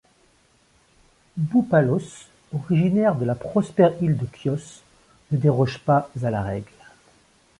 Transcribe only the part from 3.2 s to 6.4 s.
la prospère île de Chios, ne déroge pas à